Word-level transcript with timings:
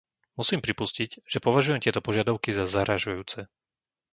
Musím 0.39 0.59
pripustiť, 0.65 1.09
že 1.31 1.43
považujem 1.45 1.77
tieto 1.83 2.01
požiadavky 2.07 2.49
za 2.59 2.65
zarážajúce. 2.75 3.39